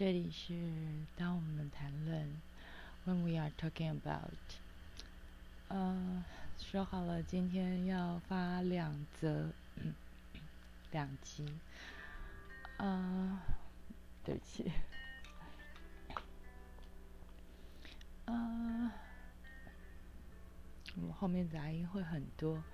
[0.00, 0.54] 这里是
[1.14, 2.26] 当我们谈论
[3.04, 4.32] ，When we are talking about，
[5.68, 6.24] 呃，
[6.56, 9.50] 说好了今天要发两则，
[10.90, 11.44] 两集，
[12.78, 13.42] 啊，
[14.24, 14.72] 对不起，
[18.24, 18.92] 啊，
[20.96, 22.64] 我后面杂音会很多，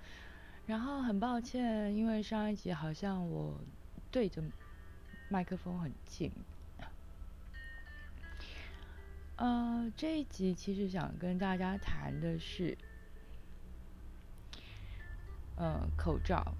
[0.65, 3.59] 然后很抱歉，因为上一集好像我
[4.11, 4.41] 对着
[5.27, 6.31] 麦克风很近。
[9.37, 12.75] 呃，这一集其实想跟大家谈的是，
[15.55, 16.55] 呃，口罩。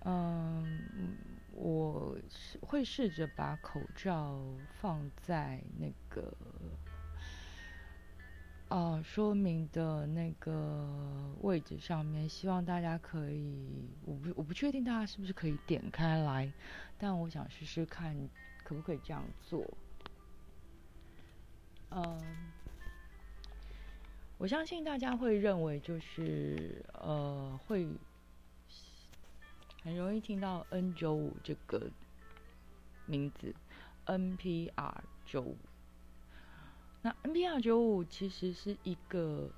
[0.00, 1.16] 嗯，
[1.52, 2.18] 我
[2.62, 4.42] 会试着把口罩
[4.80, 6.36] 放在那个，
[8.70, 16.52] 呃，说明的那个位置上面，希望大家可以，我不我不确定大家是不是可以点开来，
[16.98, 18.16] 但我想试试看。
[18.64, 19.64] 可不可以这样做？
[21.90, 22.50] 嗯，
[24.38, 27.86] 我相信大家会认为就是呃，会
[29.84, 31.88] 很容易听到 N 九五这个
[33.06, 33.54] 名字
[34.06, 35.56] ，NPR 九五。
[37.02, 39.50] 那 NPR 九五其实是一个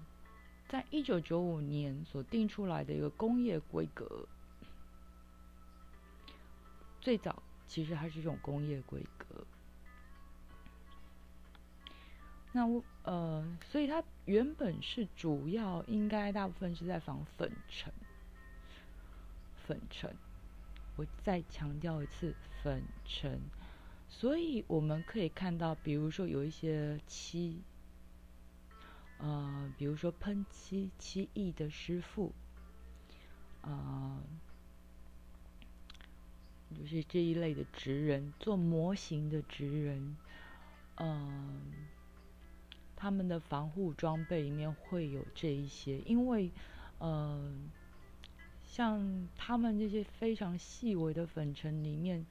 [0.69, 4.27] 在一九九五年所定出来的一个工业规格，
[7.01, 7.43] 最早。
[7.67, 9.45] 其实它是一种工业规格，
[12.53, 17.93] 那我呃，所以它原本是主要应该大部分是在防粉尘，
[19.67, 20.17] 粉尘，
[20.97, 23.41] 我再强调一次粉尘，
[24.09, 27.61] 所以我们可以看到，比如说有一些漆，
[29.19, 32.33] 呃，比如说喷漆漆艺的师傅，
[33.63, 34.23] 啊。
[36.75, 40.17] 就是这一类的职人，做模型的职人，
[40.97, 41.61] 嗯，
[42.97, 46.51] 他们的防护装备里面会有这一些，因为，
[46.99, 47.71] 嗯，
[48.65, 52.27] 像他们这些非常细微的粉尘里面，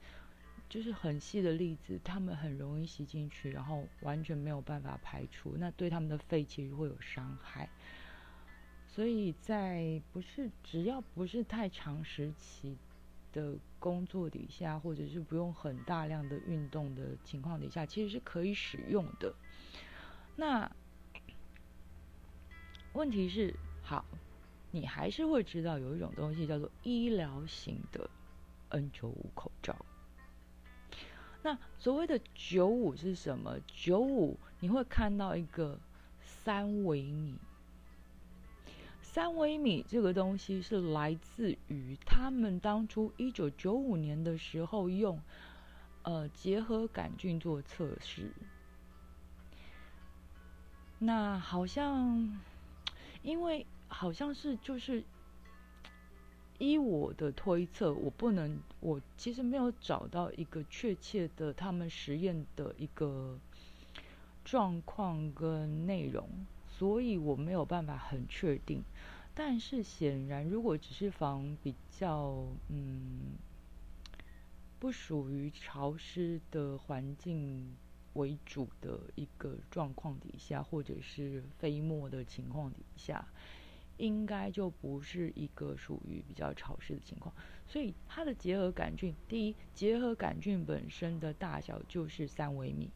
[0.68, 7.68] 就是很细的粒子，他们很容易吸进去，然后完全没有办法排出，那对他们的肺其实会有伤害。
[8.86, 12.76] 所以在不是只要不是太长时期。
[13.36, 19.34] 的工作底下，或者是不用很大量的运动的情况底下，其实是可以使用的。
[20.34, 20.70] 那
[22.94, 24.02] 问题是，好，
[24.70, 28.08] 你还是会知道有一种东西叫做医疗型的
[28.70, 29.76] N 九五口罩。
[31.42, 33.60] 那所谓的九五是什么？
[33.66, 35.78] 九五你会看到一个
[36.20, 37.38] 三维米。
[39.16, 45.18] 三微米这个东西是来自于他们当初一九九五年的时候用
[46.02, 48.30] 呃结合杆菌做测试。
[50.98, 52.38] 那好像
[53.22, 55.02] 因为好像是就是
[56.58, 63.38] 依我的推测，我不能我其实没有找到一个确切的他们实验的一个
[64.44, 66.28] 状况跟内容。
[66.78, 68.84] 所以我没有办法很确定，
[69.34, 73.38] 但是显然，如果只是防比较嗯
[74.78, 77.74] 不属于潮湿的环境
[78.12, 83.26] 为主的一个状况底下，或者是飞沫的情况底下，
[83.96, 87.34] 应该就不是一个属于比较潮湿的情况。
[87.66, 92.90] 所以它的结合杆菌，第一，结合杆菌本身的大小就是三微米，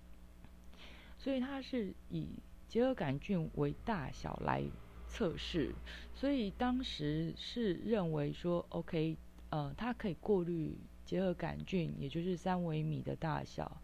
[1.17, 2.29] 所以它是以。
[2.71, 4.63] 结合杆菌为大小来
[5.09, 5.75] 测试，
[6.15, 9.17] 所以当时是认为说，OK，
[9.49, 13.83] 呃，它可以过滤结合杆菌，也就是三微米的大小，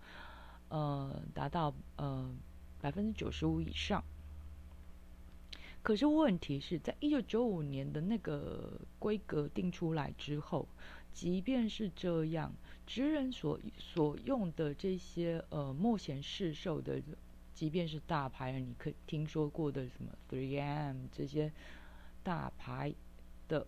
[0.69, 2.32] 呃，达到呃
[2.80, 4.04] 百分之九十五以上。
[5.82, 10.69] 可是问题是在一九九五年的那个规格定出来之后，
[11.12, 12.55] 即便是这样，
[12.87, 17.02] 职人所所用的这些呃目前市售的。
[17.56, 21.50] 即便是大牌，你可听说过的什么 Three M 这些
[22.23, 22.94] 大牌
[23.49, 23.67] 的，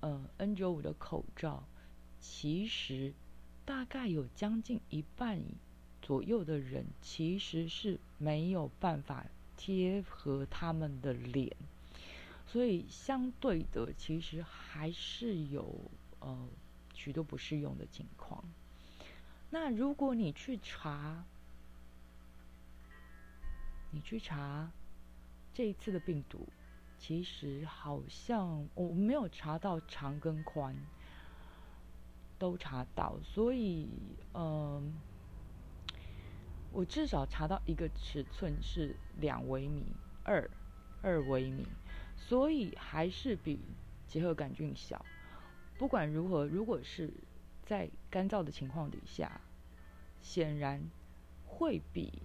[0.00, 1.62] 呃，N 九五的口罩，
[2.18, 3.12] 其实
[3.66, 5.38] 大概有将近一半
[6.00, 9.26] 左右的人其实是没有办法
[9.58, 11.54] 贴合他们的脸，
[12.46, 15.78] 所以相对的，其实还是有
[16.20, 16.48] 呃
[16.94, 18.42] 许多不适用的情况。
[19.50, 21.24] 那如果你去查，
[23.96, 24.70] 你去查
[25.54, 26.46] 这一次的病毒，
[26.98, 30.76] 其实好像我没有查到长跟宽，
[32.38, 33.88] 都查到，所以
[34.34, 34.92] 嗯，
[36.72, 39.86] 我至少查到一个尺寸是两微米，
[40.24, 40.50] 二
[41.00, 41.66] 二微米，
[42.18, 43.58] 所以还是比
[44.06, 45.02] 结核杆菌小。
[45.78, 47.10] 不管如何，如果是
[47.62, 49.40] 在干燥的情况底下，
[50.20, 50.82] 显然
[51.46, 52.22] 会比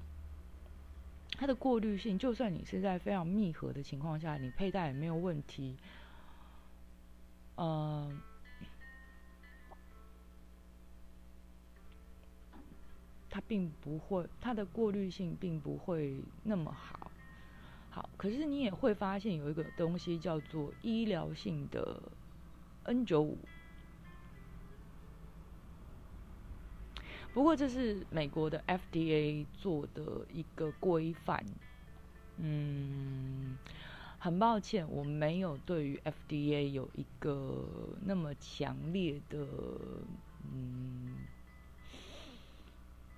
[1.38, 5.76] 它的过滤性，就算你是在非常密合的情况下，你佩戴也没有问题。
[7.58, 8.22] 嗯，
[13.30, 17.10] 它并不会，它的过滤性并不会那么好。
[17.90, 22.02] 好，可是你也会发现有一个东西叫做医疗性的
[22.84, 23.38] N 九五。
[27.34, 31.46] 不过这是美国的 FDA 做的一个规范。
[32.38, 33.58] 嗯，
[34.18, 37.66] 很抱歉，我没有对于 FDA 有一个
[38.04, 39.48] 那么强烈的，
[40.52, 41.18] 嗯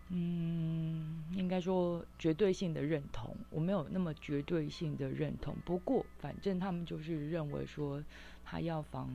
[0.10, 3.36] 嗯，应该说绝对性的认同。
[3.50, 5.56] 我没有那么绝对性的认同。
[5.66, 8.04] 不过，反正他们就是认为说，
[8.44, 9.10] 他要防。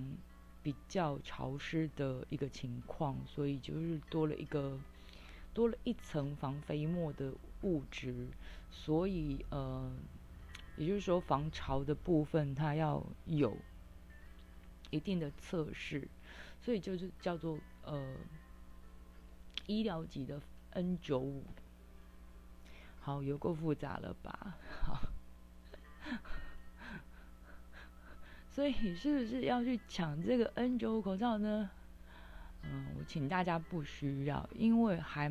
[0.68, 4.78] 比较潮湿的一个情况，所以就是多了一个
[5.54, 7.32] 多了一层防飞沫的
[7.62, 8.28] 物质，
[8.70, 9.90] 所以呃，
[10.76, 13.56] 也就是说防潮的部分它要有
[14.90, 16.06] 一定的测试，
[16.60, 18.14] 所以就是叫做呃
[19.66, 20.38] 医疗级的
[20.72, 21.44] N 九五，
[23.00, 24.54] 好有够复杂了吧？
[24.82, 25.00] 好。
[28.58, 31.70] 所以你是不是要去抢这个 N95 口罩呢？
[32.64, 35.28] 嗯，我请大家不需要，因为还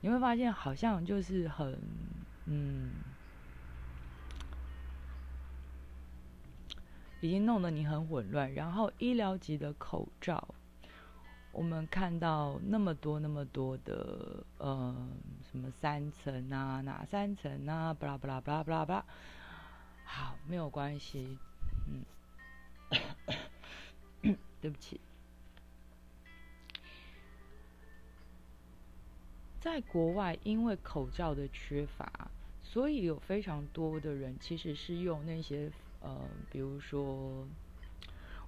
[0.00, 1.78] 你会发现好像就是很
[2.46, 2.94] 嗯，
[7.20, 8.52] 已经弄得你很混乱。
[8.52, 10.52] 然后医疗级的口罩，
[11.52, 15.08] 我们看到那么多那么多的呃，
[15.48, 19.04] 什么三层啊，哪三层啊，巴拉巴拉巴拉巴拉巴拉。
[20.04, 21.38] 好，没有关系，
[24.22, 25.00] 嗯，对不起，
[29.60, 32.30] 在国外，因为口罩的缺乏，
[32.62, 36.20] 所以有非常多的人其实是用那些呃，
[36.50, 37.46] 比如说。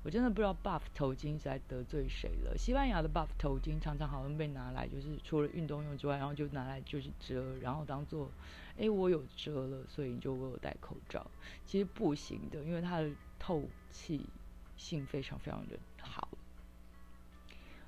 [0.06, 2.56] 我真的不知道 buff 头巾是在得罪谁了。
[2.56, 8.30] 西班牙的 buff 头巾常常好像被拿来，就是除了运动用之外，然后就拿来就是遮，然后当做，
[8.78, 11.28] 哎，我有遮了，所以你就我有戴口罩。
[11.64, 14.24] 其实不行的，因为它的透气
[14.76, 16.28] 性非常非常的好。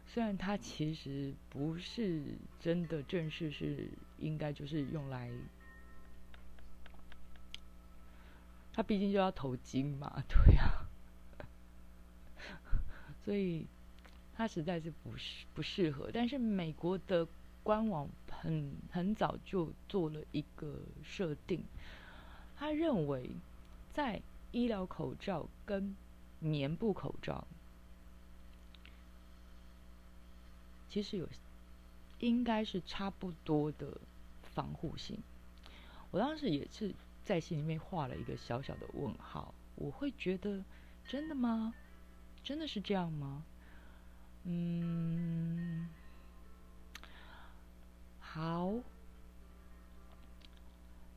[0.04, 3.88] 虽然它其实不是真的正式是
[4.18, 5.30] 应该就是用来，
[8.72, 10.87] 它毕竟就要头巾嘛，对呀。
[13.28, 13.66] 所以，
[14.34, 16.08] 它实在是不适不适合。
[16.10, 17.28] 但是美国的
[17.62, 21.62] 官网很很早就做了一个设定，
[22.56, 23.28] 他认为
[23.92, 25.94] 在医疗口罩跟
[26.38, 27.46] 棉布口罩，
[30.88, 31.28] 其实有
[32.20, 34.00] 应该是差不多的
[34.54, 35.18] 防护性。
[36.10, 36.94] 我当时也是
[37.26, 40.64] 在心里面画了一个小小的问号，我会觉得
[41.06, 41.74] 真的吗？
[42.48, 43.44] 真的是这样吗？
[44.44, 45.86] 嗯，
[48.20, 48.72] 好。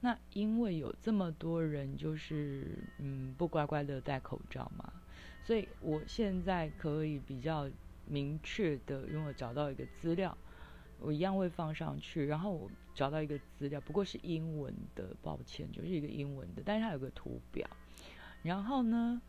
[0.01, 4.91] 那因为有这么多人就是嗯不乖乖的戴口罩嘛，
[5.41, 7.69] 所以我现在可以比较
[8.05, 10.37] 明确的，因为我找到一个资料，
[10.99, 12.25] 我一样会放上去。
[12.25, 17.65] 然后我找到一个资料，不过是英文的，抱歉，就是一个英文的，但是它有个图表。
[18.43, 19.21] 然后呢？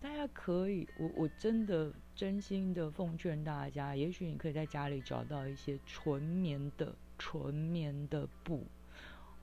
[0.00, 8.64] 大家可以，我我真的真心的奉劝大家，也许你可以在家里找到一些纯棉的纯棉的布，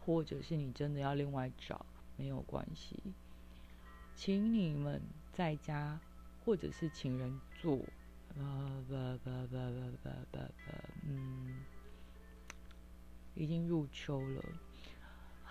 [0.06, 1.86] 或者是你真的要另外找，
[2.16, 2.98] 没有关系，
[4.16, 5.02] 请你们
[5.34, 6.00] 在家
[6.46, 7.76] 或者是请人做，
[8.38, 10.72] 啊不不不不不不不，
[11.06, 11.66] 嗯，
[13.34, 14.44] 已经入秋了。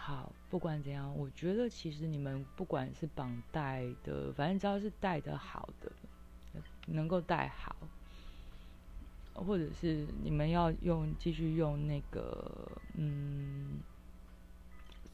[0.07, 5.91] 好，不管怎样，我觉得其实你们不管是绑带的，反正只要是戴的好的，
[6.89, 7.75] 能够戴好，
[9.33, 13.81] 或者是你们要用继续用那个嗯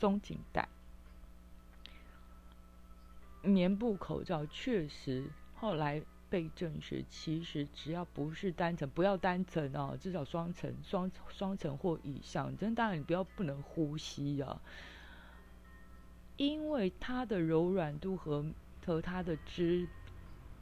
[0.00, 0.68] 松紧带，
[3.42, 6.02] 棉布口罩确实后来。
[6.30, 12.56] 被证实，其实只要不是单层，不要单层哦，至少双层、双双层或以上。
[12.56, 14.62] 真当然，你不要不能呼吸啊，
[16.36, 18.46] 因为它的柔软度和
[18.86, 19.88] 和它的织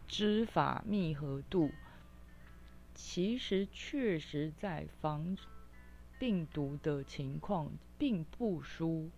[0.08, 1.70] 织法密合度
[2.94, 5.36] 其实确实在防
[6.18, 9.10] 病毒的情况，并不输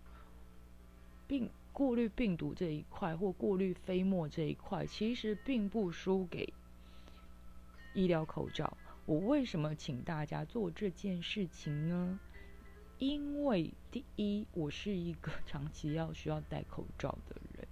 [1.26, 6.53] 病过滤病毒这一块或过滤飞沫这一块，其实并不输给
[7.95, 8.77] 医疗口罩。
[9.07, 12.21] 我为什么请大家做这件事情呢？
[12.99, 17.67] 因为第一，我是一个长期要需要戴口罩的人。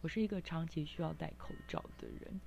[0.00, 2.40] 我是一个长期需要戴口罩的人。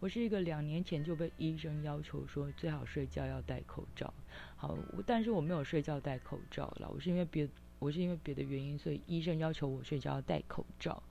[0.00, 4.12] 我是一个两年前就被医生要求说最好睡觉要戴口罩。
[4.56, 6.90] 好，但是我没有睡觉戴口罩了。
[6.92, 7.48] 我是因为别，
[7.82, 11.02] 我是因为别的原因，所以医生要求我睡觉要戴口罩。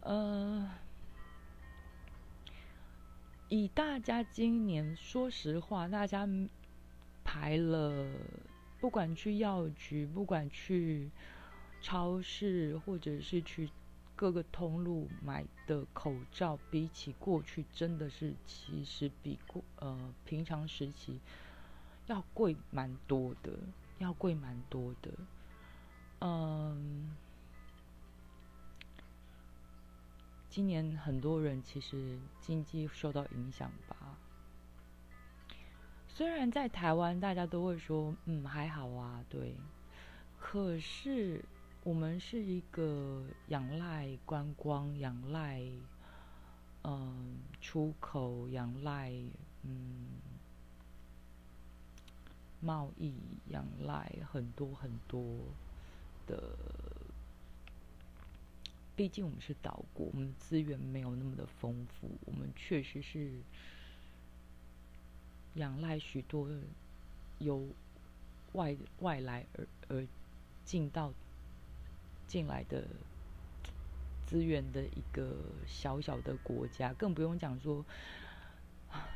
[0.00, 0.70] 呃。
[3.52, 6.24] 以大家今年，说实话，大家
[7.24, 8.08] 排了，
[8.78, 11.10] 不管去药局，不管去
[11.80, 13.68] 超市，或者是去
[14.14, 21.18] 各个通路买的口罩，比起过去，真的是其实比过呃平常时期
[22.06, 23.50] 要贵蛮多的，
[23.98, 25.10] 要贵蛮多的，
[26.20, 27.16] 嗯。
[30.48, 34.16] 今年很多人其实经济受到影响吧。
[36.08, 39.56] 虽然在台湾大家都会说，嗯，还好啊，对。
[40.40, 41.44] 可是
[41.84, 45.62] 我们是一个仰赖观光、仰赖
[46.82, 49.12] 嗯出口、仰赖
[49.62, 50.08] 嗯
[52.60, 53.14] 贸易、
[53.50, 55.22] 仰赖很多很多
[56.30, 56.56] 的。
[58.96, 63.32] 毕竟我们是岛国，我们资源没有那么的丰富，我们确实是
[65.54, 66.46] 仰赖许多
[67.38, 67.66] 由
[68.52, 70.06] 外外来而而
[70.66, 71.14] 进到
[72.28, 72.86] 进来的
[74.26, 75.34] 资源的一个
[75.66, 77.82] 小小的国家，更不用讲说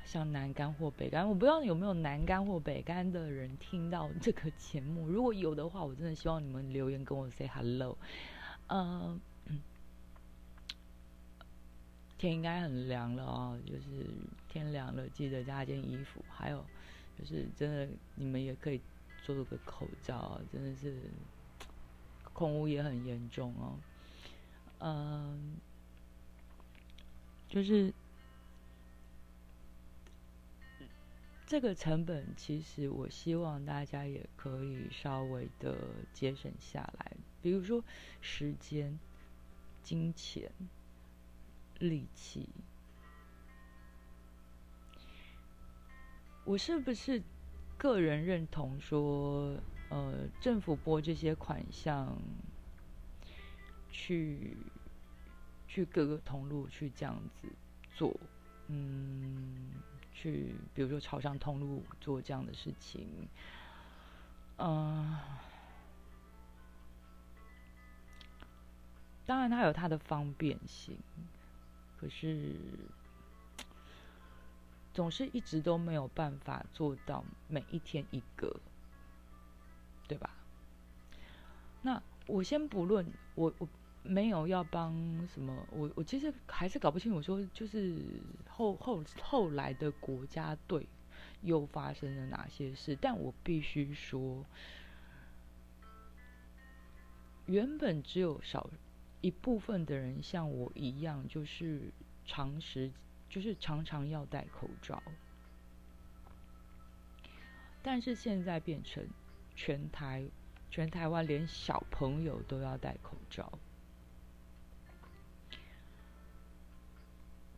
[0.05, 1.29] 像南干或北干。
[1.29, 7.97] 我不知道有没有南干或北干的人听到这个节目，如果有的话，我真的希望你们留言跟我 say hello，
[8.69, 9.21] 嗯。
[12.17, 13.59] 天应该很凉了啊！
[13.67, 14.07] 就是
[14.49, 16.25] 天凉了，记得加件衣服。
[16.31, 16.65] 还有，
[17.19, 18.81] 就是真的，你们也可以
[19.23, 20.41] 做个口罩。
[20.51, 20.97] 真的是，
[22.33, 23.77] 空污也很严重哦。
[24.79, 25.57] 嗯，
[27.47, 27.93] 就是
[31.55, 35.79] 这个成本，其实我希望大家也可以稍微的
[36.13, 37.81] 节省下来，比如说
[38.21, 38.99] 时间、
[39.81, 40.51] 金钱。
[41.79, 42.49] 力气，
[46.45, 47.23] 我是不是
[47.79, 49.57] 个人认同说，
[49.91, 52.17] 呃，政府拨这些款项
[53.91, 54.57] 去
[55.69, 57.49] 去各个通路去这样子
[57.95, 58.19] 做，
[58.67, 59.73] 嗯，
[60.15, 63.07] 去比如说朝向通路做这样的事情，
[64.57, 65.19] 嗯，
[69.27, 70.97] 当然它有它的方便性。
[71.99, 72.55] 可是，
[74.93, 78.55] 总是一直都没有办法做到每一天一个，
[80.07, 80.31] 对吧？
[81.83, 83.69] 那我先不论，我我
[84.05, 84.95] 没有要帮
[85.27, 90.87] 什么，我我其实还是搞不清楚，说就是后后后来的国家队
[91.43, 92.97] 又发生了哪些事？
[93.01, 94.45] 但我必须说，
[97.47, 98.71] 原本只有少。
[99.21, 101.91] 一部分的人像我一样，就是
[102.27, 102.93] 常时
[103.27, 105.03] 就是常常要戴口罩，
[107.83, 109.03] 但是现在变成
[109.55, 110.29] 全台
[110.71, 113.51] 全台湾连小朋友都要戴口罩，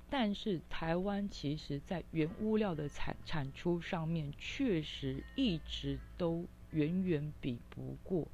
[0.08, 8.26] 但是台湾其实在原物料的产产出上面，确实一直都远远比不过。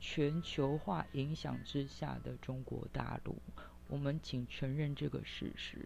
[0.00, 3.34] 全球化影响之下的中国大陆，
[3.88, 5.76] 我们请承认这个事实。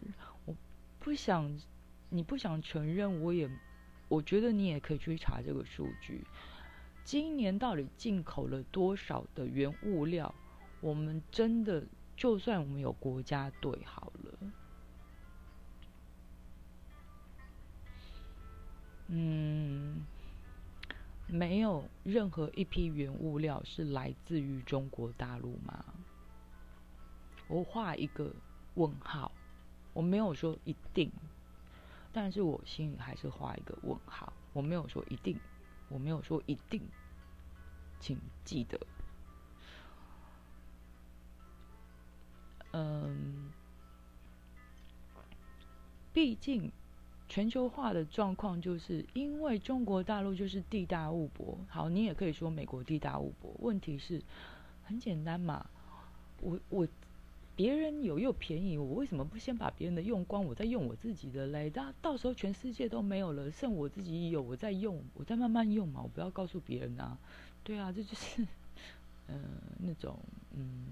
[0.45, 0.55] 我
[0.99, 1.59] 不想，
[2.09, 3.49] 你不想承认，我也，
[4.07, 6.23] 我觉得你也可以去查这个数据。
[7.03, 10.33] 今年到底进口了多少的原物料？
[10.79, 11.83] 我们真的，
[12.15, 14.22] 就算我们有国家队好了，
[19.07, 20.05] 嗯。
[21.25, 25.83] 没有任何一批原物料是来自于中国大陆吗？
[27.47, 28.31] 我画一个
[28.75, 29.31] 问号，
[29.93, 31.11] 我没有说一定，
[32.11, 34.31] 但是我心里还是画一个问号。
[34.51, 35.39] 我没有说一定，
[35.87, 36.81] 我没有说一定，
[37.99, 38.79] 请记得。
[42.73, 43.49] 嗯，
[46.11, 46.71] 毕竟
[47.33, 51.57] 全球化的状况，就是因为中国大陆就是地大物博。
[51.67, 53.51] 好，你也可以说美国地大物博。
[53.57, 54.21] 问题是，
[54.83, 55.65] 很简单嘛，
[56.41, 56.87] 我我
[57.55, 61.71] 别人有又便宜，我为什么不先把别人的用光，我再用我自己的嘞？
[61.73, 67.17] 那到时候全世界都没有了，剩我自己有，我再用，我再慢慢用嘛，我不要告诉别人啊。
[67.65, 68.45] 对啊，这就是，
[69.25, 69.43] 嗯，
[69.81, 70.19] 那种
[70.51, 70.85] 嗯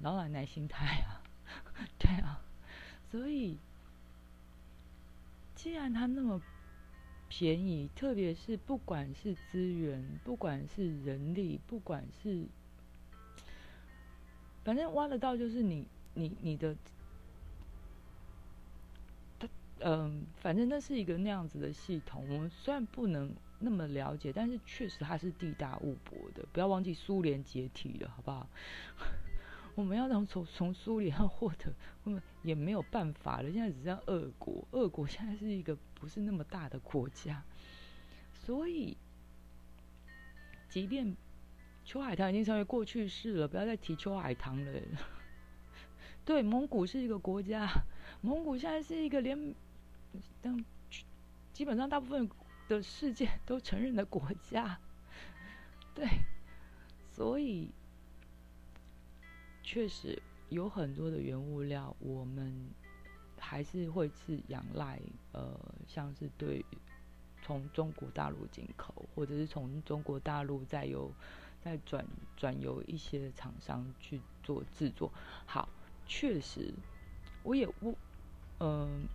[0.00, 1.18] 老奶奶心态啊。
[1.98, 2.40] 对啊，
[3.10, 3.56] 所以。
[5.62, 6.42] 既然它那么
[7.28, 12.44] 便宜，特别是不管是资源，不管是人力，不管是，
[14.64, 16.76] 反正挖得到就是你你你的，
[19.38, 22.26] 它嗯，反正那是一个那样子的系统。
[22.28, 26.44] 我们虽然不能那么了解，但是确实它是地大物博的。
[26.52, 28.48] 不要忘记苏联解体了，好不好？
[29.74, 31.72] 我们要从从从苏联获得，
[32.04, 33.50] 我们也没有办法了。
[33.50, 37.42] 现在只剩俄国，俄国现在是一个不是那么大的国家，
[38.34, 38.96] 所以，
[40.68, 41.16] 即便
[41.84, 44.80] 秋海棠已经成为过去式了，不要再提秋海棠了。
[46.24, 47.66] 对，蒙古是一个国家，
[48.20, 49.54] 蒙古现在是一个连，
[50.42, 50.62] 当
[51.52, 52.28] 基本上大部分
[52.68, 54.78] 的世界都承认的国家。
[55.94, 56.06] 对，
[57.10, 57.70] 所以。
[59.72, 62.54] 确实有很多的原物料，我们
[63.38, 65.00] 还是会是仰赖，
[65.32, 66.62] 呃，像是对
[67.42, 71.10] 从中国大陆进口，或者是从中国大陆再由
[71.64, 75.10] 再转转由一些厂商去做制作。
[75.46, 75.66] 好，
[76.06, 76.70] 确实，
[77.42, 77.94] 我也我，
[78.60, 79.08] 嗯，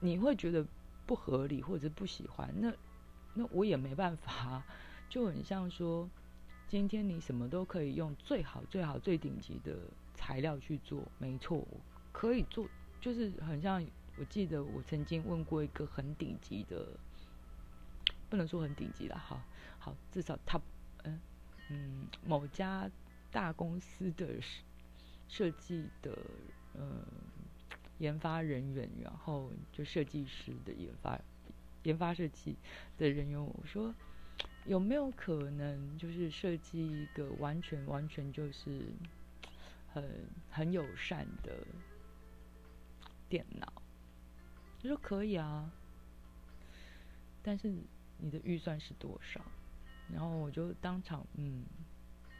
[0.00, 0.66] 你会觉得
[1.06, 2.74] 不合理或者不喜欢，那
[3.32, 4.60] 那我也没办法，
[5.08, 6.10] 就很像说。
[6.68, 9.74] 今天你什么都可以用最好、最好、最顶级的
[10.14, 11.66] 材料去做，没错，
[12.12, 12.68] 可以做，
[13.00, 13.84] 就是很像。
[14.20, 16.88] 我记得我曾经问过一个很顶级的，
[18.28, 19.40] 不能说很顶级了，好
[19.78, 20.60] 好，至少他，
[21.04, 21.20] 嗯
[21.70, 22.90] 嗯，某家
[23.30, 24.26] 大公司的
[25.28, 26.18] 设计的
[26.74, 27.06] 呃
[27.98, 31.16] 研发人员，然后就设计师的研发
[31.84, 32.56] 研发设计
[32.98, 33.94] 的人员，我说。
[34.64, 38.86] 有没有可能就是设计一个完全完全就是
[39.92, 41.66] 很很友善的
[43.28, 43.72] 电脑？
[44.82, 45.70] 他说可以啊，
[47.42, 47.72] 但是
[48.18, 49.40] 你的预算是多少？
[50.12, 51.64] 然后我就当场嗯，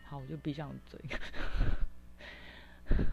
[0.05, 1.01] 好，我就闭上嘴。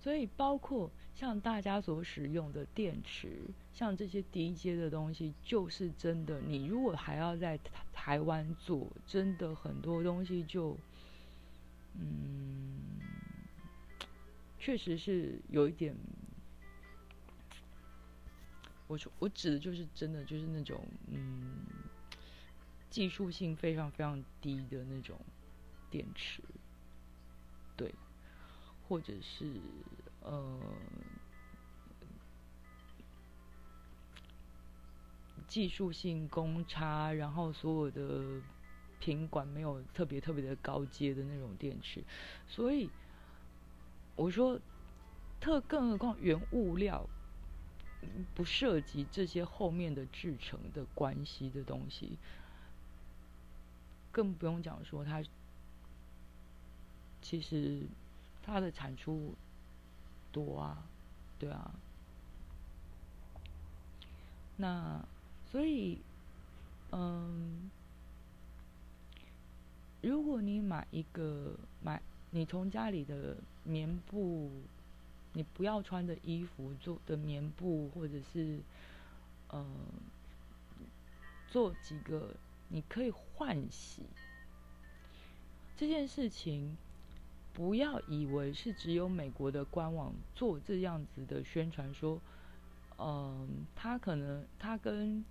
[0.00, 0.90] 所以包括。
[1.14, 6.40] 像大家所使用的电池，像这些低阶的东西，就是真的。
[6.40, 7.58] 你如果还要在
[7.92, 10.76] 台湾做，真的很多东西就，
[11.94, 12.80] 嗯，
[14.58, 15.96] 确实是有一点。
[18.88, 21.64] 我说我指的就是真的，就是那种嗯，
[22.90, 25.16] 技术性非常非常低的那种
[25.90, 26.42] 电池，
[27.76, 27.94] 对，
[28.88, 29.60] 或者是。
[30.24, 30.58] 呃，
[35.46, 38.40] 技术性公差，然后所有的
[38.98, 42.02] 品管没有特别特别的高阶的那种电池，
[42.48, 42.88] 所以
[44.16, 44.58] 我说，
[45.38, 47.06] 特更何况原物料
[48.34, 52.16] 不涉及这些后面的制成的关系的东西，
[54.10, 55.22] 更不用讲说它
[57.20, 57.82] 其实
[58.42, 59.34] 它的产出。
[60.34, 60.84] 多啊，
[61.38, 61.70] 对啊，
[64.56, 65.00] 那
[65.46, 66.00] 所以，
[66.90, 67.70] 嗯，
[70.02, 74.50] 如果你买一个买，你从家里的棉布，
[75.32, 78.58] 你不要穿的衣服做的棉布，或者是，
[79.52, 79.64] 嗯，
[81.48, 82.34] 做几个
[82.68, 84.02] 你可以换洗
[85.76, 86.76] 这件事情。
[87.54, 92.20] 不要以为是只有美国的官网做这样子的宣传，说，
[92.98, 95.24] 嗯，它可能它跟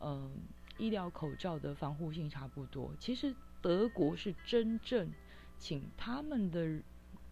[0.00, 0.30] 嗯
[0.76, 2.94] 医疗口罩的防护性差不多。
[2.98, 5.10] 其实德国是真正
[5.58, 6.82] 请他们的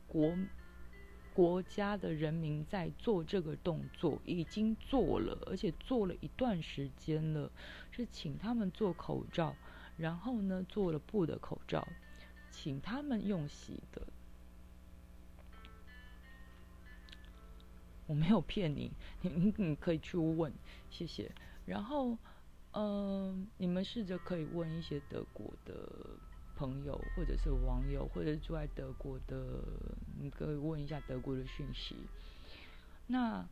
[0.08, 0.34] 国
[1.34, 7.50] 国家的人民在做这个动作，已经做了，而且做了一段时间了，
[7.90, 9.54] 是请他们做口罩，
[9.98, 11.86] 然后呢做了布的口罩，
[12.50, 14.00] 请他们用洗的。
[18.10, 20.52] 我没有骗你，你你可以去问，
[20.90, 21.30] 谢谢。
[21.64, 22.18] 然后，
[22.72, 25.88] 嗯，你们试着可以问一些德国的
[26.56, 29.62] 朋友，或者是网友，或者是住在德国的，
[30.18, 31.94] 你可以问一下德国的讯息。
[33.06, 33.46] 那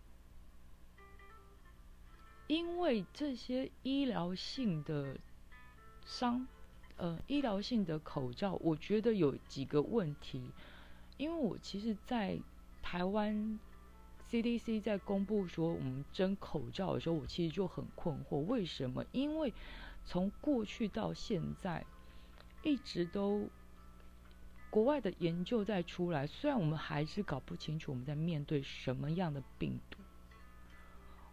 [2.49, 5.17] 因为这些医疗性的
[6.05, 6.45] 伤，
[6.97, 10.51] 呃，医疗性的口罩，我觉得有几个问题。
[11.17, 12.41] 因为我其实，在
[12.83, 13.61] 台湾
[14.31, 19.05] CDC 在公布说我们征口罩的时候，我其实就很困惑，为什么？
[19.13, 19.53] 因为
[20.05, 21.85] 从过去到现在，
[22.63, 23.49] 一直都
[24.71, 29.99] 国外的研究在出来，虽然我们还是搞不清楚我们在面对什么样的病毒。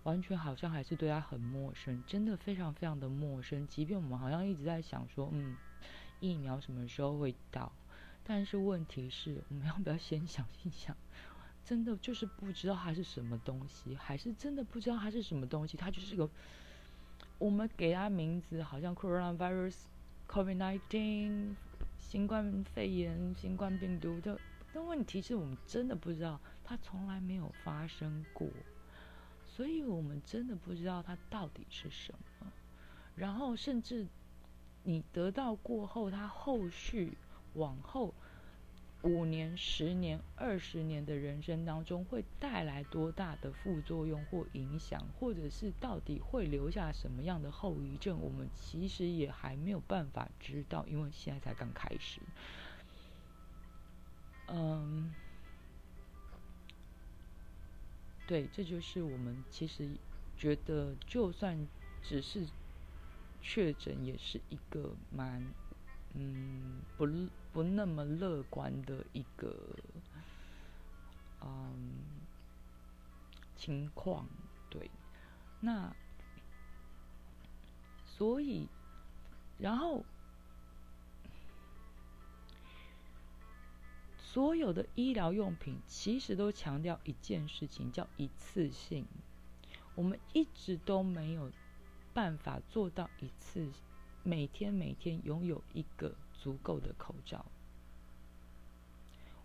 [0.04, 3.68] 完全好像还是对它很陌生，真的非常非常的陌生。
[3.68, 5.58] 即便我们好像一直在想说，嗯，
[6.20, 7.72] 疫苗什么时候会到？
[8.24, 10.96] 但是问题是，我们要不要先想一想？
[11.66, 15.76] 真的就是不知道它是什么东西，还是真的不知道它是什么东西？
[15.76, 16.30] 它就是个，
[17.40, 19.76] 我们给它名字好像 coronavirus、
[20.30, 21.56] COVID-19、
[21.98, 24.40] 新冠肺炎、新冠病毒的。
[24.72, 28.48] 但问题是我们真的不知道，它从来没有发生过。
[29.48, 32.52] 所以我们真的不知道它到底是什么，
[33.16, 34.06] 然后甚至
[34.84, 37.18] 你得到过后，它后续
[37.54, 38.14] 往后
[39.06, 52.20] 五年、十年、二十年的人生当中会带来多大的副作用或影响，或者是到底会留下什么样的后遗症，我们其实也还没有办法知道，因为现在才刚开始。
[54.48, 55.14] 嗯。
[58.28, 59.88] 对，这就是我们其实
[60.36, 61.68] 觉得，就算
[62.02, 62.48] 只是
[63.40, 65.44] 确诊，也是一个蛮
[66.16, 67.06] 嗯不
[67.54, 69.56] 不那么乐观的一个
[71.42, 72.02] 嗯
[73.56, 74.28] 情况。
[74.70, 74.90] 对，
[75.60, 75.96] 那
[78.06, 78.68] 所以
[79.60, 80.04] 然后。
[84.18, 89.08] 所有的医疗用品其实都强调一件事情，叫一次性。
[89.96, 91.50] 我们一直都没有
[92.14, 93.72] 办法做到一次，
[94.28, 97.46] 每天每天拥有一个足够的口罩。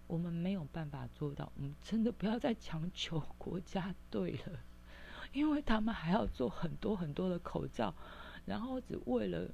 [0.07, 4.59] 我们没有办法做到，我们真的不要再强求国家队了，
[5.35, 7.95] 因为他们还要做很多很多的口罩，
[8.47, 9.49] 然后只为了。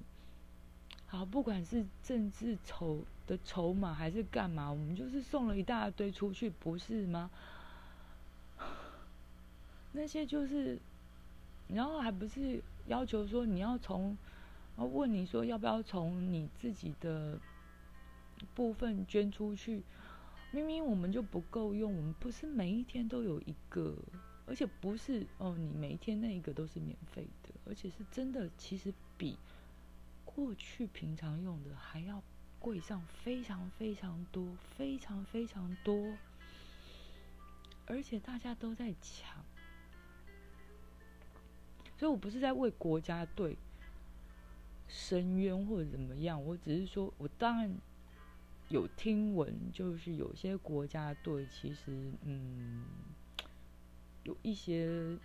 [1.09, 7.29] 好，不管是政治筹的筹码还是干嘛，我们就是送了一大堆出去，不是吗？
[9.91, 10.79] 那些就是，
[11.69, 14.17] 然后还不是要求说你要从，
[14.85, 17.41] 问你说要不要从你自己的
[18.55, 19.83] 部分捐出去？
[20.51, 23.97] 明明我们就不够用，我们不是每一天都有一个，
[24.47, 29.39] 而且不是哦，你每一天那一个都是免费的，而且是真的，其实比。
[30.25, 32.23] 过去平常用的还要
[32.59, 36.15] 贵上非常非常多，非常非常多，
[37.87, 39.43] 而且大家都在抢，
[41.97, 43.57] 所以我不是在为国家队
[44.89, 47.75] 深渊或者怎么样，我只是说，我当然
[48.69, 52.85] 有听闻，就是有些国家队其实嗯
[54.25, 55.19] 有一些。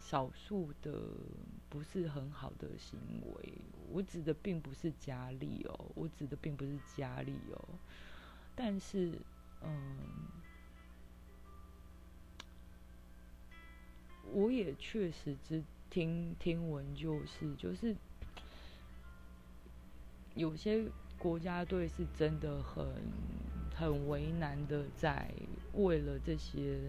[0.00, 1.00] 少数的
[1.70, 3.54] 不是很好的行为，
[3.90, 7.68] 我指的并不是佳丽哦，我指的并不是佳丽哦，
[8.54, 9.18] 但是，
[9.62, 9.98] 嗯，
[14.30, 17.94] 我也确实知听听闻，就是就是
[20.34, 20.84] 有些
[21.16, 22.84] 国家队是真的很
[23.76, 25.32] 很为难的，在
[25.74, 26.80] 为了这些。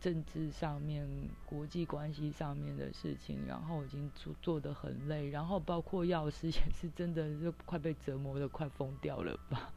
[0.00, 1.04] 政治上面、
[1.44, 9.72] 国际关系上面的事情，然后已经做做的很累，然后包括药师也是真的就快被折磨的快疯掉了吧？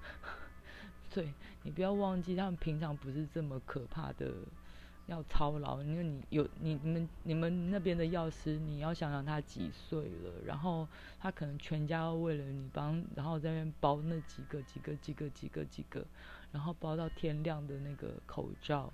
[1.12, 4.32] 对，你不要忘记，他们平常不是这么可怕的
[5.06, 10.86] 要操劳，因为你有你你们你们那边的药师，你要想想他几岁了，然后
[11.18, 16.04] 他可能全家为了你帮，然后在那边包那几个几个几个几个几个，
[16.52, 18.92] 然后包到天亮的那个口罩。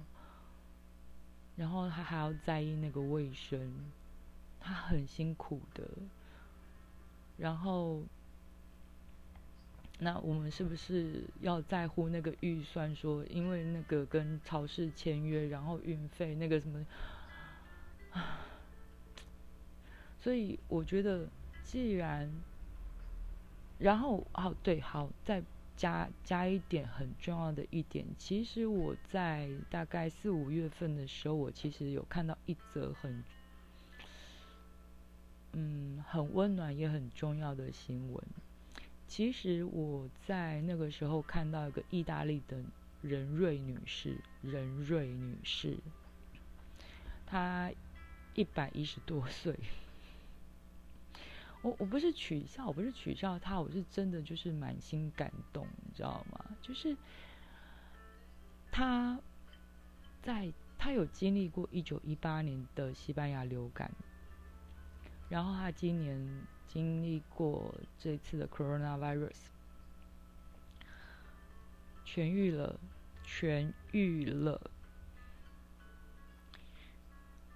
[1.54, 3.72] 然后他还要在意那个卫生，
[4.58, 5.84] 他很辛苦的。
[7.36, 8.02] 然后，
[10.02, 12.94] 那我们是不是要在乎那个预算？
[12.94, 16.84] 说因为那个跟超市签约，然后运费那个什么
[18.12, 18.40] 啊？
[20.20, 21.28] 所以我觉得，
[21.64, 22.30] 既然，
[23.78, 25.42] 然后哦对，好再。
[25.74, 33.24] 加加一点很重要的一点，其实我在大概四五月份的时候，我其实有看到一则很，
[35.52, 38.22] 嗯，很温暖也很重要的新闻。
[39.12, 42.56] 其实我在那个时候看到一个意大利的
[43.02, 45.76] 任瑞女士，任瑞女士，
[47.26, 47.70] 她
[48.32, 49.54] 一百一十多岁。
[51.60, 56.46] 我我不是取笑，我不是取笑她，我是真的就是满心感动，你知道吗？
[56.62, 56.96] 就是
[58.70, 59.20] 她
[60.22, 63.92] 在她有经历过一九一八年的西班牙流感，
[65.28, 69.36] 然后她今年经历过这次的 coronavirus，
[72.06, 72.80] 痊愈了，
[73.26, 74.70] 痊愈了，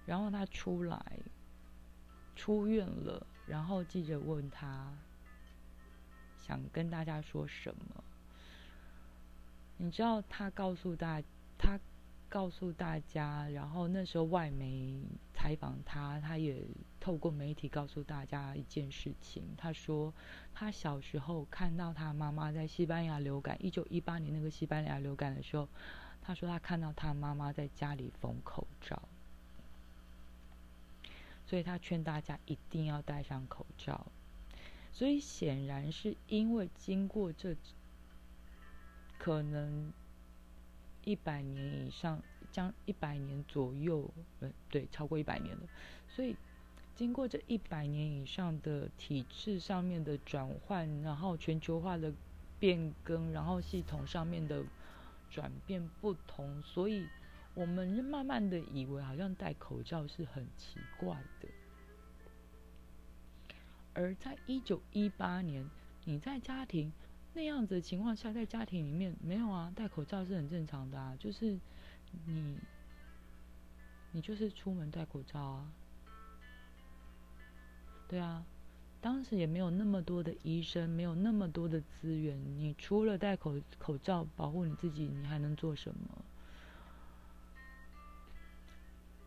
[0.05, 1.19] 然后他出来，
[2.35, 3.25] 出院了。
[3.47, 4.93] 然后记者问他，
[6.37, 8.03] 想跟大家说什么？
[9.77, 11.23] 你知道他告诉大，
[11.57, 11.79] 他
[12.29, 14.99] 告诉大家，然后那时候外媒
[15.33, 16.61] 采访他，他也
[16.99, 19.43] 透过媒体告诉大家一件事情。
[19.57, 20.13] 他说，
[20.53, 25.67] 他小时候看到他妈妈在西班牙流感，一九一八年那个西班牙流感的时候，
[26.21, 29.01] 他说他看到他妈妈在家里缝口罩。
[31.45, 34.05] 所以他劝大家一定要戴上口罩。
[34.91, 37.55] 所以显然是因为经过这
[39.17, 39.93] 可能
[41.07, 45.63] 一百年以上，将一百年左右，嗯，对，超过一百年了。
[46.09, 46.35] 所以
[46.95, 52.13] 经过这一百年以上的体制上面的转换，然后全球化的
[52.59, 54.63] 变更，然后系统上面的
[55.31, 57.07] 转变不同，所以。
[57.53, 61.49] 我们慢慢的以为好像戴口罩是很奇怪的，
[63.95, 65.67] 而在一九一八年，
[66.05, 66.93] 你在家庭
[67.37, 71.55] 那样子的情况下，在家庭里面没有啊，戴口罩是很正常的啊，就是
[72.25, 72.57] 你，
[74.11, 75.71] 你就是出门戴口罩啊，
[78.07, 78.43] 对啊，
[78.99, 86.25] 当时也没有那么多的医生，没有那么多的资源，你除了戴口口罩保护你自己，你还能做什么？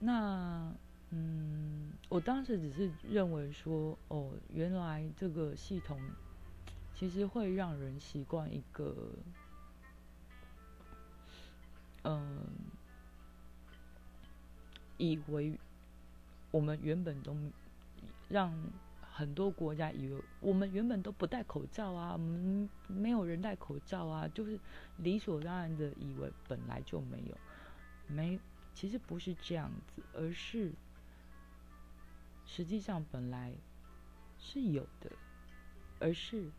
[0.00, 0.74] 那，
[1.10, 6.00] 嗯，我当时只是认为说，哦，原来这个系统
[7.00, 8.94] 其实会让人习惯一个，
[12.04, 12.46] 嗯，
[14.98, 15.58] 以为
[16.50, 17.34] 我们原本都
[18.28, 18.52] 让
[19.00, 24.60] 很多国家以为我们原本都不戴口罩啊，我们没有人戴口罩啊，就是
[24.98, 27.34] 理所当然的以为本来就没有，
[28.08, 28.38] 没。
[28.74, 30.70] 其实不是这样子，而是
[32.44, 33.54] 实际上本来
[34.38, 35.10] 是有的，
[35.98, 36.50] 而是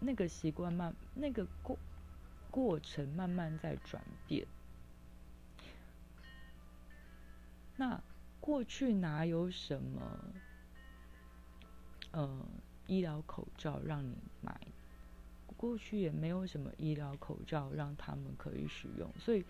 [0.00, 1.78] 那个习惯慢，那个过
[2.50, 4.46] 过程慢慢在转变。
[7.76, 8.00] 那
[8.40, 10.18] 过去哪有什么，
[12.12, 12.46] 呃，
[12.86, 14.60] 医疗口罩让你买？
[15.56, 19.44] 过去也没有什么医疗口罩让他们可以使用，所以。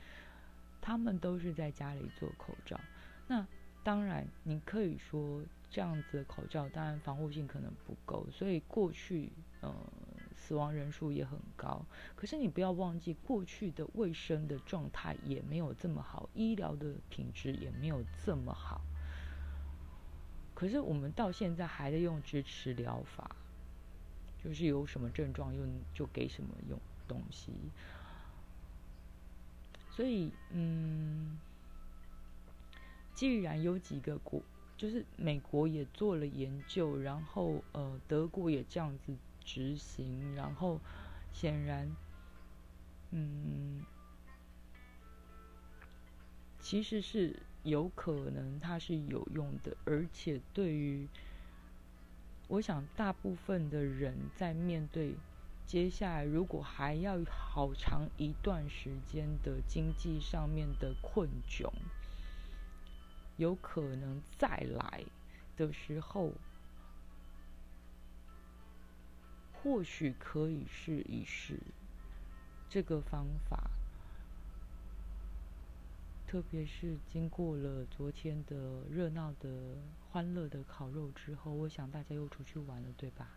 [0.80, 2.80] 他们都是在家里做口罩，
[3.26, 3.44] 那
[3.82, 9.30] 当然你可以说这样子的口罩，当然防护性可能不够，所以过去
[9.61, 9.74] 呃
[10.48, 11.84] 死亡人数也很高。
[12.16, 18.80] 可是你不要忘记，过去的卫生的状态也没有这么好，医疗的品质也没有这么好。
[20.54, 23.37] 可是我们到现在还在用支持疗法，
[24.42, 27.52] 就是有什么症状用就给什么用东西。
[29.90, 31.38] 所以，嗯，
[33.14, 34.40] 既然有几个国，
[34.78, 39.14] 就是美国也做了研究，然后呃，德国也这样子
[39.48, 40.78] 执行，然后
[41.32, 41.96] 显然，
[43.12, 43.82] 嗯，
[46.61, 51.08] 其实是有可能它是有用的，而且对于，
[52.48, 55.14] 我想大部分的人在面对。
[55.64, 61.70] 接下来，如果还要好长一段时间的经济上面的困窘，
[63.37, 65.04] 有可能再来
[65.56, 66.32] 的时候，
[69.62, 71.59] 或许可以试一试
[72.71, 73.71] 这个方法。
[76.27, 79.49] 特别是经过了昨天的热闹的、
[80.11, 83.31] 欢乐的烤肉之后，我想大家又出去玩了，对吧？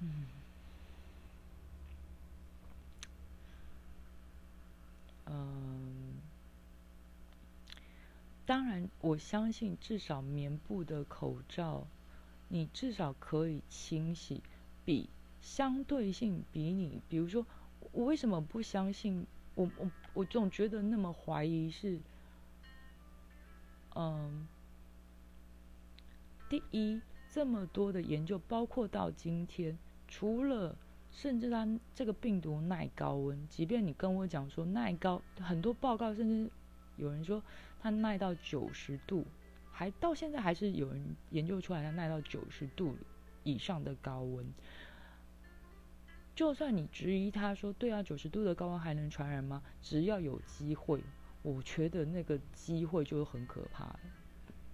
[0.00, 0.26] 嗯。
[5.28, 6.20] 嗯，
[8.44, 11.86] 当然，我相信至少棉布的口罩，
[12.48, 14.42] 你至少可以清洗，
[14.84, 15.08] 比
[15.40, 17.46] 相对性比你，比如说，
[17.92, 19.26] 我为什么不相信？
[19.54, 21.98] 我我我总觉得那么怀疑是，
[23.94, 24.46] 嗯，
[26.48, 29.78] 第一，这么多的研究，包括到今天，
[30.08, 30.76] 除了。
[31.12, 36.50] 甚至它这个病毒耐高温，即便你跟我讲说耐高，很多报告甚至
[36.98, 37.42] 有人说
[37.80, 39.24] 它耐到九十度，
[39.78, 42.96] 还到现在还是有人研究出来它耐到九十度
[43.44, 44.46] 以上的高温。
[46.34, 49.62] 就算你质疑他说对啊，九十度的高温还能传染吗？
[49.82, 51.04] 只要有机会，
[51.42, 53.94] 我觉得那个机会就很可怕。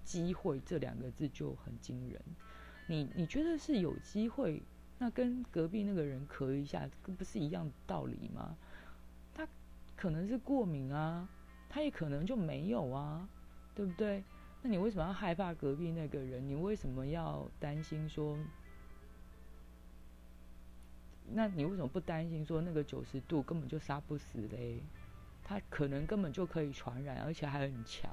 [0.05, 2.23] 机会这两个字就很惊人。
[2.87, 4.63] 你你觉得是有机会？
[4.99, 6.89] 那跟隔壁那个人咳一下，
[7.19, 8.57] 不是一样道理吗？
[9.35, 9.49] 他
[9.97, 11.29] 可能是过敏啊，
[11.69, 13.29] 他也可能就没有啊，
[13.75, 14.23] 对不对？
[14.63, 16.49] 那你为什么要害怕隔壁那个人？
[16.49, 18.39] 你为什么要担心说？
[21.35, 24.81] 那你为什么不担心说那个九十度根本就杀不死嘞？
[25.43, 28.11] 它可能根本就可以传染，而且还很强。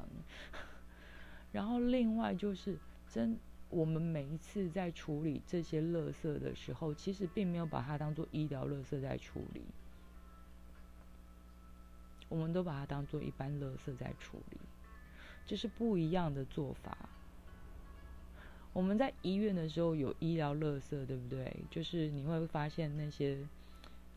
[1.52, 3.38] 然后另外就是真，
[3.70, 9.64] 我们每一次在处理这些垃圾的时候，其实并没有把它当做医疗垃圾在处理，
[12.30, 14.58] 我们都把它当做一般垃圾在处理，
[15.50, 16.96] 这是不一样的做法。
[18.72, 21.52] 我们在医院的时候有医疗垃圾，对不对？
[21.72, 23.40] 就是你会发现那些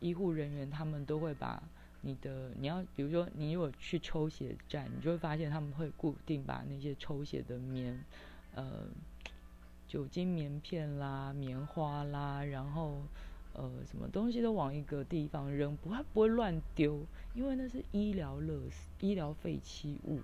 [0.01, 1.63] 医护人员，他们都会把
[2.03, 8.05] 你的，你要比如说你如果去抽血站，你就会发现他们会固定把那些抽血的棉，
[8.55, 8.85] 呃，
[9.89, 13.01] 酒精棉片啦、棉花啦，然后
[13.55, 20.21] 呃什么东西都往一个地方扔，不会不会乱丢，因为那是医疗垃圾、医疗废弃物。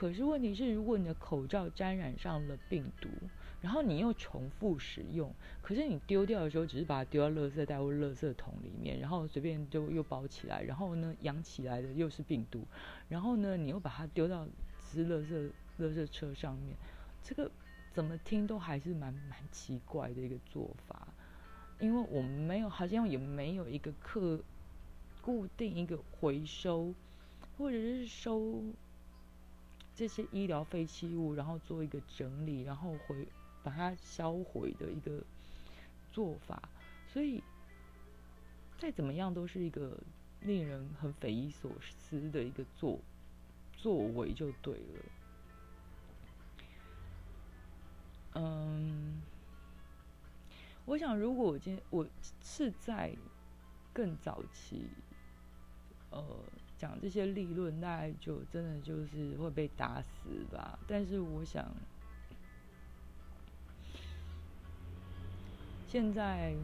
[0.00, 3.10] 可是问题是，如果你的口罩沾染上了病毒，
[3.60, 12.66] 然后你又重复使用，可是你丢掉的时候只是把它丢到垃圾袋或垃圾桶里面，然后随便就又包起来，然后呢养起来的又是病毒，
[13.10, 14.48] 然后呢你又把它丢到
[14.80, 16.74] 吃垃圾垃圾车上面，
[17.22, 17.50] 这个
[17.92, 21.08] 怎么听都还是蛮蛮奇怪的一个做法，
[21.78, 24.40] 因为我们没有好像也没有一个客
[25.20, 26.94] 固定一个回收
[27.58, 28.62] 或者是收
[30.00, 33.28] 这些医疗废弃物，然后做一个整理，然后回。
[33.62, 35.22] 把它销毁的一个
[36.10, 36.66] 做法，
[37.06, 37.42] 所以
[38.78, 39.98] 再怎么样都是一个
[40.40, 42.98] 令人很匪夷所思的一个作
[43.76, 45.04] 作为，就对了。
[48.36, 49.20] 嗯，
[50.86, 52.06] 我想如果我今天我
[52.42, 53.14] 是在
[53.92, 54.88] 更早期，
[56.08, 56.24] 呃，
[56.80, 60.08] 讲这些立论，大概就真的就是会被打死
[60.50, 60.78] 吧。
[60.88, 61.70] 但是我想。
[65.86, 66.54] 现在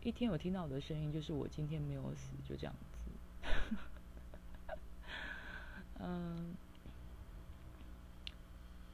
[0.00, 3.00] 一天有听到我的声音，就是我今天没有死，就这样子。
[5.98, 6.54] 嗯，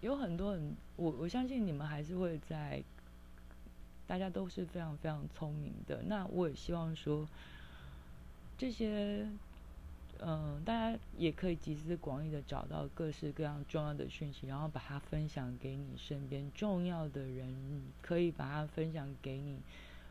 [0.01, 2.83] 有很多人，我我相信你们还是会在，
[4.11, 6.03] 大家都是非常非常聪明的。
[6.09, 7.29] 那我也希望说
[8.59, 9.25] 这些。
[10.23, 19.59] 嗯，大家也可以集思广益的找到各式各样重要的讯息，然后把它分享给你身边重要的人，可以把它分享给你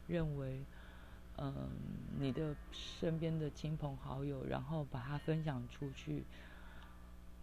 [0.08, 0.62] 认为，
[1.38, 1.54] 嗯，
[2.18, 6.24] 你的身边的亲朋好友，然后把它分享出去，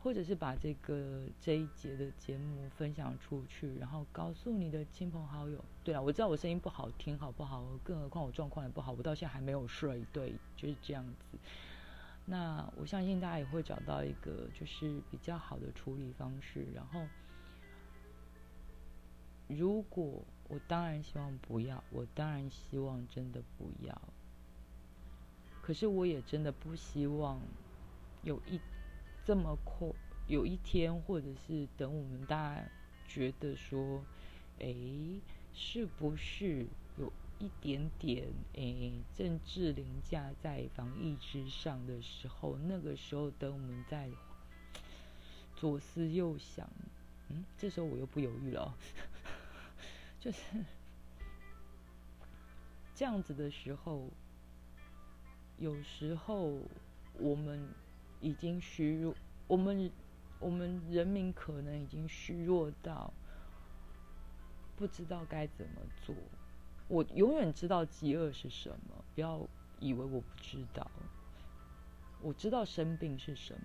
[0.07, 5.59] 或者是把这个这一节的节目分享出去，然后告诉你的亲朋好友。
[5.83, 7.65] 对啊，我知道我声音不好听，好不好？
[7.83, 10.07] 更何况我状况也不好，我到现在还没有睡。
[10.13, 11.37] 对，就是这样子。
[12.25, 16.65] 那我相信大家也会找到一个就是比较好的处理方式。
[16.73, 17.05] 然后，
[19.49, 24.01] 如果我当然希望不要，我当然希望真的不要。
[25.61, 27.41] 可是我也真的不希望
[28.23, 28.61] 有一
[29.27, 29.89] 这么快
[30.29, 32.65] 有一天，或者是等我们大家
[33.09, 34.03] 觉得说，
[34.61, 34.75] 哎，
[35.53, 37.13] 是不是有？
[37.39, 44.09] 一点点诶，政治凌驾在防疫之上的时候，那个时候等我们在
[45.55, 46.67] 左思右想，
[47.29, 48.75] 嗯，这时候我又不犹豫了，
[50.19, 50.39] 就是
[52.95, 54.09] 这样子的时候，
[55.59, 56.59] 有时候
[57.19, 57.69] 我们
[58.21, 59.15] 已经虚弱，
[59.47, 59.91] 我们
[60.39, 63.13] 我们人民可能已经虚弱到
[64.77, 66.15] 不知道该怎么做。
[66.89, 69.47] 我永远知道饥饿是什么，不要
[69.81, 70.91] 以为我不知道。
[72.21, 73.61] 我知道生病是什么，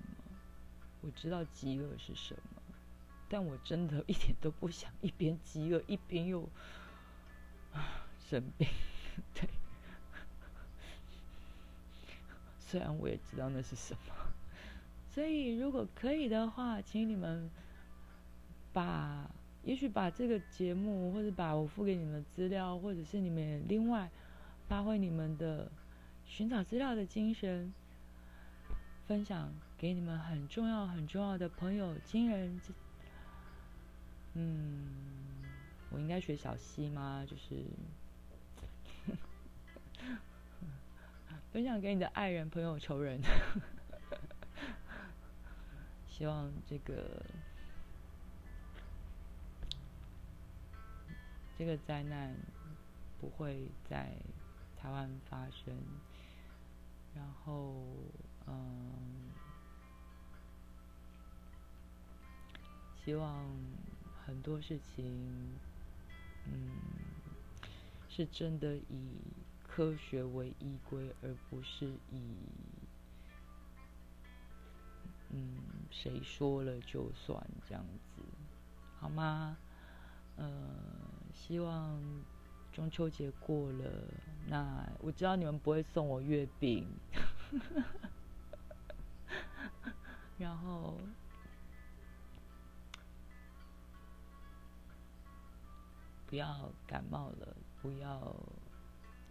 [1.02, 2.62] 我知道饥饿是什么，
[3.30, 6.47] 但我真的一点都不想一边饥饿一边又
[8.30, 8.68] 生病。
[9.36, 9.49] 对，
[12.60, 14.31] 虽然我也知道那是什么，
[15.14, 17.49] 所以如果可以的话，请你们
[18.74, 19.30] 把。
[19.64, 24.09] 也许把这个节目，或者把我付给你们的资料，或者是你们另外
[24.68, 25.72] 发挥你们的
[26.26, 27.72] 寻找资料的精神，
[29.07, 32.59] 分享给你们很重要很重要的朋友、亲人。
[34.34, 34.88] 嗯，
[35.91, 37.24] 我应该学小溪吗？
[37.30, 37.64] 就是
[41.53, 43.22] 分享给你的爱人、朋友、仇人。
[46.22, 47.26] 希望这个
[51.57, 52.36] 这个灾难
[53.19, 54.15] 不会在
[54.78, 55.76] 台湾发生。
[57.15, 57.74] 然后，
[58.45, 59.32] 嗯，
[63.03, 63.43] 希望。
[64.24, 65.57] 很多事情，
[66.45, 66.69] 嗯，
[68.07, 69.17] 是真的以
[69.67, 72.36] 科学为依归，而不是以，
[75.32, 75.58] 嗯，
[75.90, 77.84] 谁说了就算这样
[78.16, 78.22] 子，
[79.00, 79.58] 好吗？
[80.38, 80.50] 呃，
[81.34, 82.00] 希望
[82.72, 83.90] 中秋节过了，
[84.48, 86.88] 那我知道你们不会送我月饼，
[90.38, 90.98] 然后。
[96.28, 98.34] 不要感冒了，不要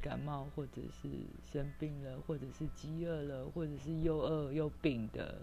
[0.02, 1.08] 感冒，或者是
[1.50, 5.42] 生病了，或者是饥饿了，或者是又饿又病的，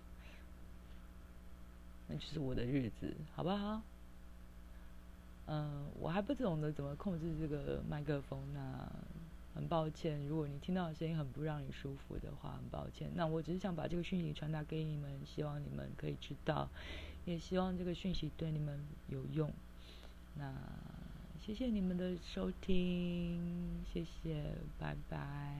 [2.07, 3.81] 那就是我的日子，好不好？
[5.47, 8.91] 嗯，我还不懂得怎么控制这个麦克风，那
[9.55, 13.09] 很抱歉，如果你听到的声音很不让你舒服的话，很抱歉。
[13.15, 16.69] 那我只是想把这个讯息传达给你们，希望你们可以知道，
[17.25, 18.79] 也希望这个讯息对你们
[19.09, 19.51] 有用。
[20.35, 20.53] 那。
[21.39, 25.55] 谢谢你们的收听，谢谢，拜拜。